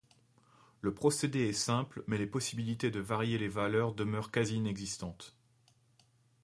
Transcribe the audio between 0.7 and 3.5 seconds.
Le procédé est simple mais les possibilités de varier les